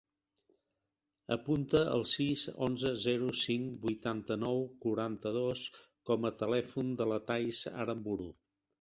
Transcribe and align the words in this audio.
Apunta 1.35 1.81
el 1.97 2.05
sis, 2.13 2.45
onze, 2.69 2.95
zero, 3.05 3.29
cinc, 3.43 3.77
vuitanta-nou, 3.85 4.67
quaranta-dos 4.87 5.69
com 6.11 6.29
a 6.33 6.37
telèfon 6.43 6.95
de 7.03 7.13
la 7.15 7.25
Thaís 7.31 7.65
Aranburu. 7.81 8.37